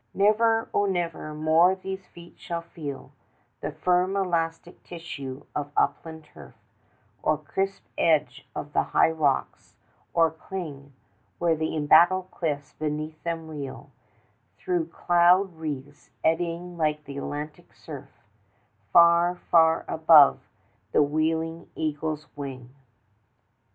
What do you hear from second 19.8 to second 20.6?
above